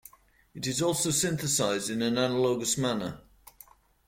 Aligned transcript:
It 0.55 0.65
is 0.65 0.81
also 0.81 1.11
synthesized 1.11 1.91
in 1.91 2.01
an 2.01 2.17
analogous 2.17 2.75
manner. 2.75 3.21